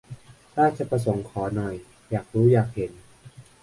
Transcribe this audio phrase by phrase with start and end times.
[0.57, 1.75] ราชประสงค์ขอ หน่อย
[2.11, 2.91] อยากรู้อยากเห็น